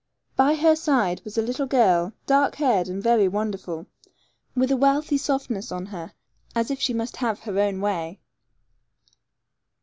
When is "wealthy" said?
4.75-5.19